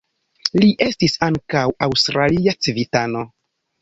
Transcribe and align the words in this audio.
Li 0.61 0.69
estis 0.85 1.17
ankaŭ 1.27 1.63
aŭstralia 1.89 2.57
civitano. 2.67 3.23